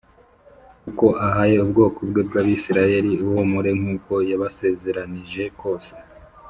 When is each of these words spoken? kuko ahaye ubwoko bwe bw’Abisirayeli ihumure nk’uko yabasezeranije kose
kuko 0.83 1.05
ahaye 1.27 1.55
ubwoko 1.65 1.99
bwe 2.09 2.21
bw’Abisirayeli 2.27 3.09
ihumure 3.25 3.71
nk’uko 3.79 4.13
yabasezeranije 4.29 5.43
kose 5.59 5.91